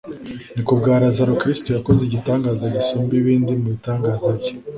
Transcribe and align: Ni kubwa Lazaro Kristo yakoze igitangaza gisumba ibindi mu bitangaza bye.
Ni 0.53 0.61
kubwa 0.67 0.99
Lazaro 1.01 1.33
Kristo 1.41 1.67
yakoze 1.71 2.01
igitangaza 2.03 2.73
gisumba 2.75 3.13
ibindi 3.21 3.51
mu 3.61 3.67
bitangaza 3.73 4.29
bye. 4.37 4.51